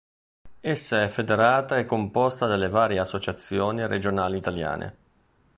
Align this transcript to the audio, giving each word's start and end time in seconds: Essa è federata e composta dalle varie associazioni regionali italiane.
Essa 0.61 1.03
è 1.03 1.09
federata 1.09 1.77
e 1.77 1.85
composta 1.85 2.47
dalle 2.47 2.69
varie 2.69 2.97
associazioni 2.97 3.85
regionali 3.85 4.35
italiane. 4.35 4.95